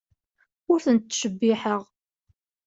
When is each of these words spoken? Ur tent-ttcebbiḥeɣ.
Ur 0.71 0.79
tent-ttcebbiḥeɣ. 0.85 1.81